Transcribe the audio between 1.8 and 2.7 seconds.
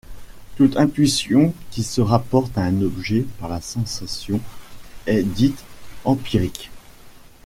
se rapporte à